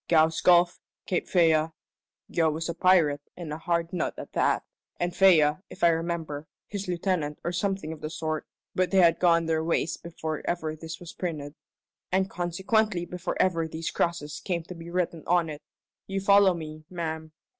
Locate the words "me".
16.55-16.83